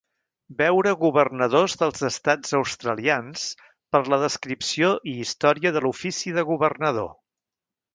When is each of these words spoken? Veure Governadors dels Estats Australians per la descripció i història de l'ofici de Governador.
Veure 0.61 0.93
Governadors 1.01 1.75
dels 1.81 2.05
Estats 2.09 2.57
Australians 2.61 3.45
per 3.95 4.03
la 4.15 4.21
descripció 4.27 4.93
i 5.13 5.17
història 5.29 5.77
de 5.79 5.89
l'ofici 5.89 6.39
de 6.41 6.51
Governador. 6.55 7.19